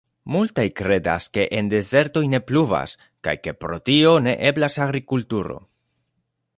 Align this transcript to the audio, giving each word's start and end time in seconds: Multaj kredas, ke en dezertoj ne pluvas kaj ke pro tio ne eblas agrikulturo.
Multaj 0.35 0.63
kredas, 0.79 1.27
ke 1.37 1.43
en 1.57 1.69
dezertoj 1.73 2.23
ne 2.33 2.41
pluvas 2.47 2.97
kaj 3.27 3.37
ke 3.45 3.55
pro 3.65 3.81
tio 3.91 4.17
ne 4.29 4.37
eblas 4.53 4.83
agrikulturo. 4.89 5.65